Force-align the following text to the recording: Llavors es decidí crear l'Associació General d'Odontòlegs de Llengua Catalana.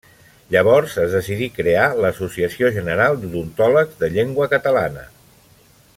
Llavors 0.53 0.95
es 1.01 1.11
decidí 1.17 1.49
crear 1.57 1.83
l'Associació 2.05 2.73
General 2.79 3.21
d'Odontòlegs 3.25 4.03
de 4.03 4.13
Llengua 4.17 4.49
Catalana. 4.55 5.09